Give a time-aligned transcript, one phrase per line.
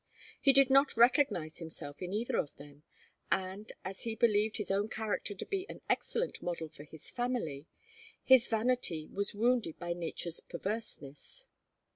[0.41, 2.81] He did not recognize himself in either of them,
[3.31, 7.67] and, as he believed his own character to be an excellent model for his family,
[8.23, 11.49] his vanity was wounded by nature's perverseness.